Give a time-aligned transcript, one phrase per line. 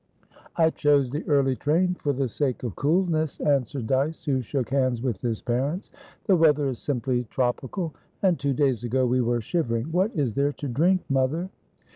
[0.55, 4.99] "I chose the early train for the sake of coolness," answered Dyce, who shook hands
[4.99, 5.91] with his parents.
[6.25, 7.93] "The weather is simply tropical.
[8.23, 9.91] And two days ago we were shivering.
[9.91, 11.51] What is there to drink, mother?"